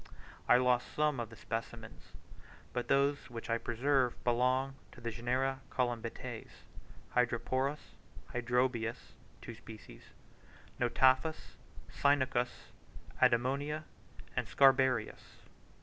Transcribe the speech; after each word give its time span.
I 0.49 0.57
lost 0.57 0.95
some 0.95 1.19
of 1.19 1.29
the 1.29 1.35
specimens, 1.35 2.13
but 2.73 2.87
those 2.87 3.29
which 3.29 3.51
I 3.51 3.59
preserved 3.59 4.23
belonged 4.23 4.73
to 4.93 4.99
the 4.99 5.11
genera 5.11 5.59
Colymbetes, 5.69 6.49
Hydroporus, 7.13 7.93
Hydrobius 8.33 9.13
(two 9.43 9.53
species), 9.53 10.01
Notaphus, 10.79 11.55
Cynucus, 11.91 12.71
Adimonia, 13.21 13.83
and 14.35 14.47
Scarabaeus. 14.47 15.21